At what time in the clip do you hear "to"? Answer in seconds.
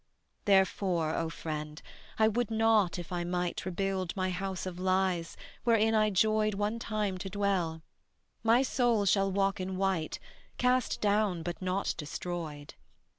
7.19-7.29